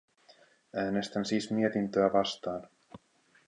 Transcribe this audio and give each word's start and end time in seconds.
Äänestän 0.75 1.25
siis 1.25 1.51
mietintöä 1.51 2.13
vastaan. 2.13 2.67